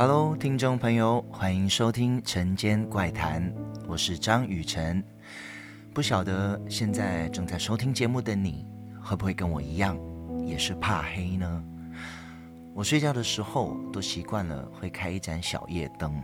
[0.00, 3.52] Hello，听众朋友，欢迎收听《晨间怪谈》，
[3.88, 5.02] 我是张雨晨。
[5.92, 8.64] 不晓得现在正在收听节目的你，
[9.02, 9.98] 会不会跟我一样，
[10.46, 11.64] 也是怕黑呢？
[12.76, 16.22] 我睡觉的时候都习惯了会开一盏小夜灯，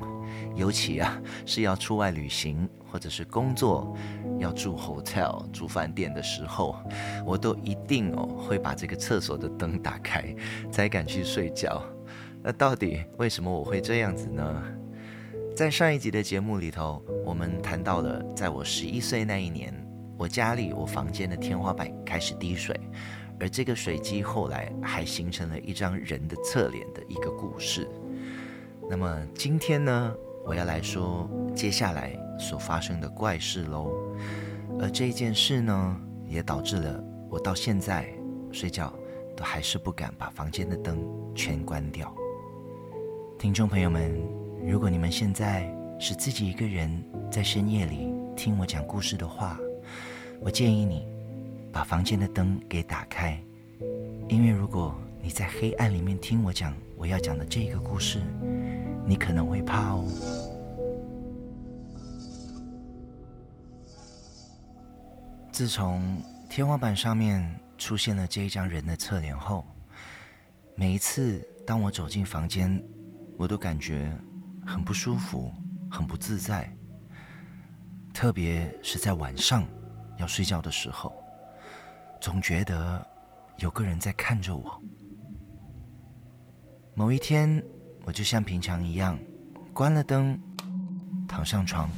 [0.55, 3.93] 尤其啊是要出外旅行或者是工作，
[4.39, 6.77] 要住 hotel 住饭店的时候，
[7.27, 10.33] 我都一定哦会把这个厕所的灯打开，
[10.71, 11.83] 才敢去睡觉。
[12.47, 14.63] 那到底为什么我会这样子呢？
[15.57, 19.73] 在上一集的节目里头，我们谈到了，在我十一岁那一年，
[20.19, 22.79] 我家里我房间的天花板开始滴水，
[23.41, 27.89] 而这个水迹后来还形成了一张人的侧脸的一个故事。
[28.91, 33.91] 那么今天呢，我要来说接下来所发生的怪事喽。
[34.79, 38.07] 而这件事呢，也导致了我到现在
[38.53, 38.93] 睡觉
[39.35, 41.03] 都还是不敢把房间的灯
[41.35, 42.15] 全关掉。
[43.45, 44.11] 听众朋友们，
[44.67, 46.91] 如果你们现在是自己一个人
[47.31, 49.61] 在深夜里听我讲故事的话，
[50.41, 51.07] 我建议你
[51.71, 53.39] 把房间的灯给打开，
[54.31, 58.23] 因为如果你在黑暗里面听我讲我要讲的这个故事，
[59.05, 60.09] 你可能会怕哦。
[65.53, 66.17] 自从
[66.49, 69.67] 天花板上面出现了这一张人的侧脸后，
[70.75, 72.83] 每一次当我走进房间，
[73.37, 74.17] 我都感觉
[74.67, 75.53] 很不舒服，
[75.91, 76.71] 很不自在。
[78.13, 79.67] 特别是在晚上
[80.19, 81.13] 要睡觉的时候，
[82.21, 83.05] 总觉得
[83.59, 84.81] 有个人在看着我。
[86.95, 87.61] 某一天，
[88.05, 89.19] 我就像平常一样，
[89.73, 90.41] 关了灯，
[91.27, 91.91] 躺上床，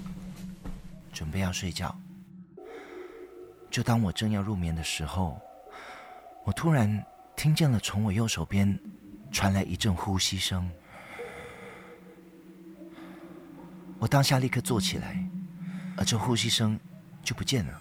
[1.12, 1.94] 准备要睡觉。
[3.70, 5.38] 就当我正要入眠的时候，
[6.46, 7.04] 我突然
[7.36, 8.80] 听见了从我右手边
[9.30, 10.66] 传来一阵呼吸声。
[13.98, 15.16] 我当下立刻坐起来，
[15.96, 16.78] 而这呼吸声
[17.22, 17.80] 就不见了。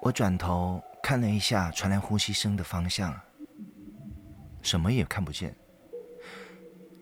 [0.00, 3.18] 我转头看了一下传来呼吸声的方向，
[4.62, 5.54] 什么也看不见。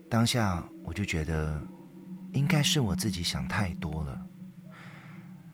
[0.09, 1.61] 当下我就觉得，
[2.33, 4.25] 应该是我自己想太多了。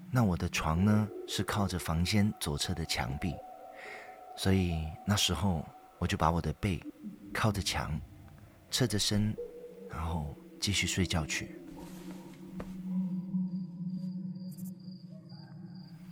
[0.10, 3.36] 那我的床呢，是靠着房间左侧的墙壁，
[4.38, 5.64] 所以那时候
[6.00, 6.82] 我就把我的背
[7.34, 8.00] 靠着墙，
[8.72, 9.36] 侧着身。
[9.96, 11.58] 然后继续睡觉去。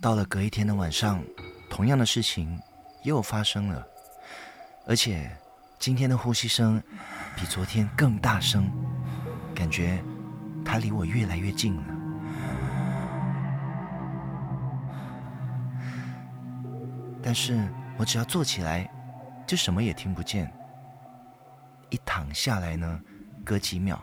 [0.01, 1.23] 到了隔一天的晚上，
[1.69, 2.59] 同样的事情
[3.03, 3.85] 又发生了，
[4.87, 5.29] 而且
[5.79, 6.81] 今天的呼吸声
[7.35, 8.69] 比昨天更大声，
[9.53, 10.03] 感觉
[10.65, 11.83] 它离我越来越近了。
[17.21, 17.65] 但是
[17.97, 18.89] 我只要坐起来，
[19.47, 20.51] 就什么也听不见。
[21.89, 22.99] 一躺下来呢，
[23.43, 24.01] 隔几秒，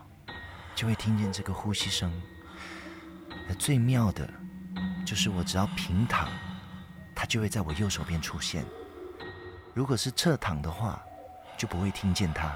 [0.75, 2.11] 就会听见这个呼吸声。
[3.49, 4.29] 而最妙的，
[5.05, 6.29] 就是我只要平躺，
[7.15, 8.63] 它就会在我右手边出现；
[9.73, 11.01] 如果是侧躺的话，
[11.57, 12.55] 就不会听见它。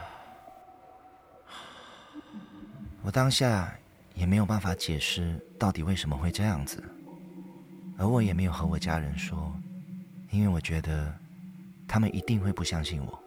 [3.02, 3.74] 我当下
[4.14, 6.84] 也没有办法解释到底为什么会这样子，
[7.98, 9.54] 而我也没有和我家人说，
[10.30, 11.14] 因为我觉得
[11.88, 13.25] 他们一定会不相信我。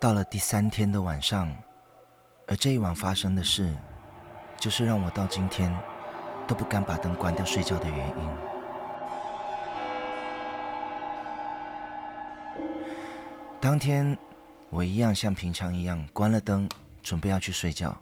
[0.00, 1.52] 到了第三天的晚上，
[2.46, 3.74] 而这一晚发生的事，
[4.56, 5.76] 就是让我到今天
[6.46, 8.28] 都不敢把灯关掉睡觉的原因。
[13.60, 14.16] 当天，
[14.70, 16.68] 我一样像平常一样关了灯，
[17.02, 17.96] 准备要去睡觉。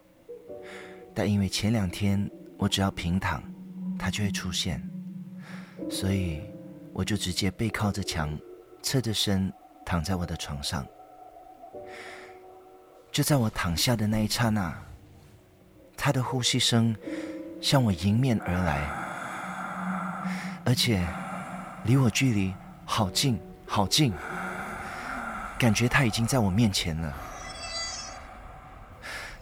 [1.15, 3.43] 但因为前两天我只要平躺，
[3.99, 4.87] 它就会出现，
[5.91, 6.43] 所以
[6.93, 8.39] 我就直接背靠着墙，
[8.83, 9.51] 侧着身
[9.83, 10.87] 躺在我的床上。
[13.17, 14.71] 就在我躺下的那一刹那，
[15.97, 16.95] 他的呼吸声
[17.63, 18.83] 向我迎面而来，
[20.67, 21.03] 而且
[21.85, 22.55] 离我距离
[22.85, 24.13] 好近好近，
[25.59, 27.11] 感觉他已经在我面前了。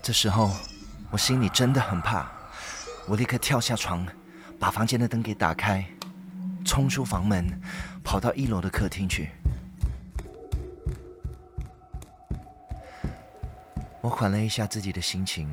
[0.00, 0.52] 这时候
[1.10, 2.30] 我心里真的很怕，
[3.08, 4.06] 我立刻跳下床，
[4.56, 5.84] 把房间的灯给打开，
[6.64, 7.44] 冲出房门，
[8.04, 9.30] 跑到一楼的客厅去。
[14.04, 15.48] 我缓了一下自己的心情，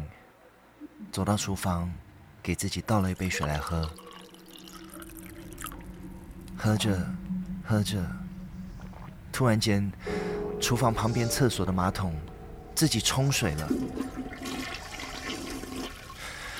[1.09, 1.89] 走到厨房，
[2.43, 3.89] 给自己倒了一杯水来喝。
[6.57, 7.01] 喝着，
[7.63, 8.05] 喝着，
[9.31, 9.89] 突然间，
[10.59, 12.13] 厨房旁边厕所的马桶
[12.75, 13.69] 自己冲水了。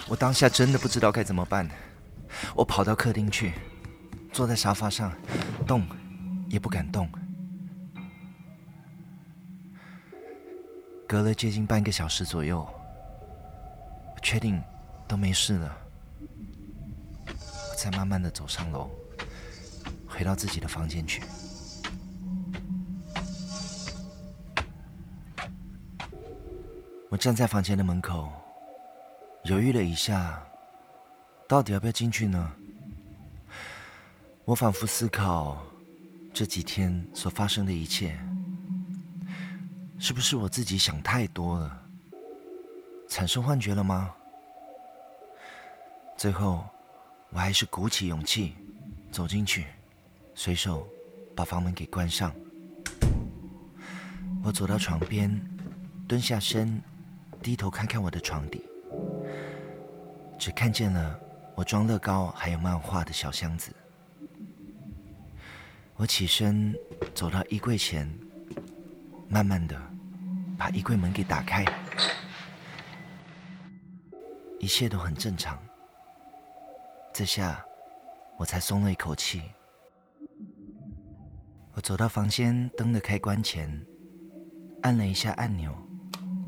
[0.08, 1.70] 我当下真的不知道该怎么办，
[2.56, 3.52] 我跑到客厅去，
[4.32, 5.12] 坐在沙发上，
[5.68, 5.86] 动
[6.48, 7.12] 也不敢动。
[11.12, 12.66] 隔了接近半个小时左右，
[14.16, 14.64] 我确定
[15.10, 15.78] 都没事了，
[17.28, 18.90] 我才慢慢的走上楼，
[20.08, 21.22] 回到自己的房间去。
[27.10, 28.32] 我站在房间的门口，
[29.44, 30.42] 犹豫了一下，
[31.46, 32.54] 到底要不要进去呢？
[34.46, 35.62] 我反复思考
[36.34, 38.18] 这几天所发生的一切，
[40.02, 41.80] 是不是我自己想太多了，
[43.08, 44.12] 产生幻觉了吗？
[46.18, 46.66] 最后，
[47.30, 48.56] 我还是鼓起勇气
[49.12, 49.68] 走进去，
[50.34, 50.90] 随手
[51.36, 52.34] 把房门给关上。
[54.44, 55.40] 我走到床边，
[56.08, 56.82] 蹲下身。
[57.44, 58.64] 低头看看我的床底，
[60.38, 61.20] 只看见了
[61.56, 63.72] 我装乐高还有漫画的小箱子。
[65.96, 66.76] 我起身
[67.16, 68.12] 走到衣柜前，
[69.32, 69.82] 慢慢的
[70.58, 71.64] 把衣柜门给打开，
[74.60, 75.58] 一切都很正常。
[77.14, 77.64] 这下
[78.38, 79.42] 我才松了一口气。
[81.74, 83.86] 我走到房间灯的开关前，
[84.82, 85.74] 按了一下按钮。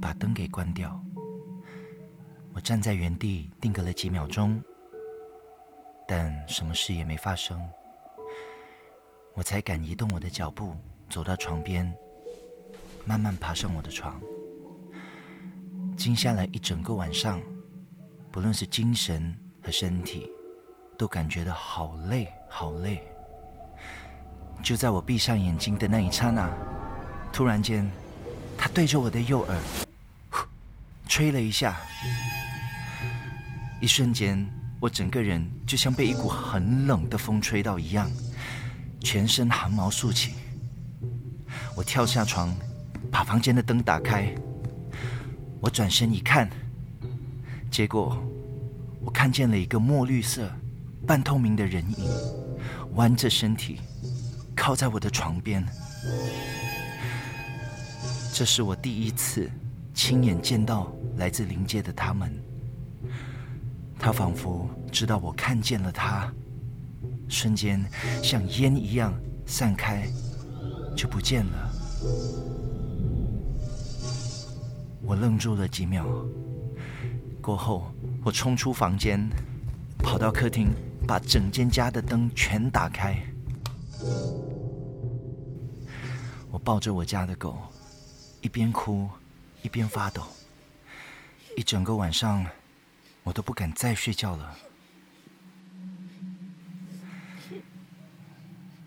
[0.01, 1.01] 把灯给关掉。
[2.53, 4.61] 我站在原地定格了几秒钟，
[6.05, 7.57] 但什么事也没发生。
[9.33, 10.75] 我才敢移动我的脚步，
[11.09, 11.89] 走到床边，
[13.05, 14.19] 慢慢爬上我的床。
[15.95, 17.41] 惊吓了一整个晚上，
[18.31, 20.29] 不论是精神和身体，
[20.97, 23.03] 都感觉到好累，好累。
[24.63, 26.49] 就在我闭上眼睛的那一刹那，
[27.31, 27.89] 突然间，
[28.57, 29.57] 他对着我的右耳。
[31.05, 31.77] 吹了一下，
[33.79, 38.09] 一瞬间，我整个人就像被一股很冷的风吹到一样，
[38.99, 40.33] 全身汗毛竖起。
[41.75, 42.55] 我跳下床，
[43.13, 44.33] 把房间的灯打开。
[45.61, 46.49] 我转身一看，
[47.69, 48.17] 结果
[48.99, 50.51] 我看见了一个墨绿色、
[51.05, 52.09] 半透明的人影，
[52.95, 53.79] 弯着身体
[54.55, 55.63] 靠在我的床边。
[58.33, 59.47] 这是我第一次。
[59.93, 62.33] 亲眼见到来自灵界的他们，
[63.99, 66.33] 他仿佛知道我看见了他，
[67.29, 67.79] 瞬间
[68.23, 69.13] 像烟一样
[69.45, 70.07] 散开，
[70.97, 72.62] 就不见了。
[75.03, 76.05] 我愣住了几秒，
[77.41, 77.91] 过后
[78.23, 79.29] 我冲出房间，
[79.99, 80.71] 跑到客厅，
[81.07, 83.21] 把整间家的灯全打开。
[86.49, 87.57] 我抱着我家的狗，
[88.41, 89.09] 一边哭。
[89.61, 90.21] 一边发抖，
[91.55, 92.45] 一整个晚上，
[93.23, 94.53] 我都不敢再睡觉了。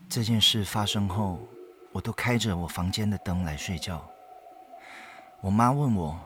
[0.07, 1.41] 这件事发生后，
[1.93, 4.07] 我都开着我房间的灯来睡觉。
[5.47, 6.19] 我妈问我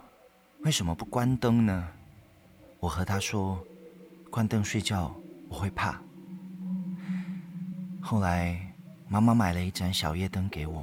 [0.61, 1.87] 为什么不关灯呢？
[2.79, 3.63] 我和她说，
[4.31, 5.15] 关灯睡觉
[5.47, 6.01] 我会怕。
[8.01, 8.59] 后来
[9.09, 10.83] 妈妈买了一盏小夜灯给我。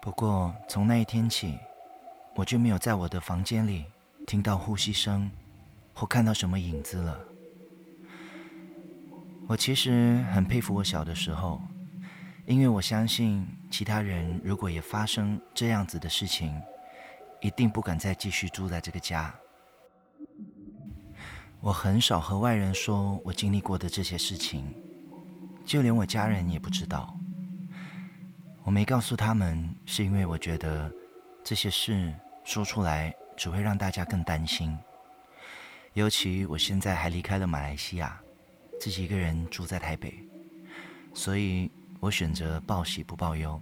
[0.00, 1.58] 不过从那一天起，
[2.34, 3.84] 我就没有在我的房间里
[4.26, 5.30] 听到呼吸声，
[5.92, 7.20] 或看到什么影子了。
[9.46, 11.60] 我其实很佩服我小的时候，
[12.50, 16.60] 因为我相信其他人如果也发生这样子的事情，
[17.40, 19.32] 一定不敢再继续住在这个家。
[21.60, 24.74] 我很少和外人说我经历过的这些事情，
[25.64, 27.16] 就连我家人也不知道。
[28.64, 30.92] 我没告诉他们，是因为我觉得。
[31.42, 32.12] 这些事
[32.44, 34.76] 说出来只会让大家更担心，
[35.94, 38.20] 尤其我现在还离开了马来西亚，
[38.78, 40.12] 自己一个人住在台北，
[41.14, 43.60] 所以我选择报喜不报忧。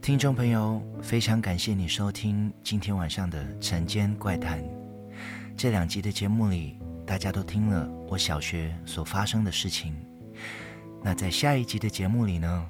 [0.00, 4.62] 听众朋友，非常感谢你收听今天晚上的《晨间怪谈》。
[5.56, 9.96] 这两集的节目里，大家都听了我小学所发生的事情。
[11.02, 12.66] 那在下一集的节目里呢，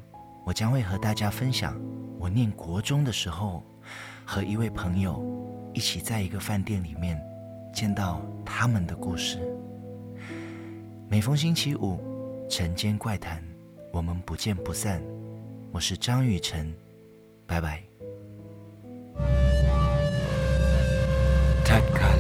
[0.47, 1.79] 我将会和大家分享
[2.19, 3.63] 我念国中的时候，
[4.25, 5.23] 和一位朋友
[5.75, 7.23] 一起在一个饭店里面
[7.75, 9.39] 见到他们的故事。
[11.09, 12.01] 每逢星期五，
[12.51, 13.41] 晨间怪谈，
[13.93, 15.01] 我们不见不散。
[15.71, 16.75] 我是张雨晨，
[17.47, 17.81] 拜拜。
[21.65, 22.13] 塔卡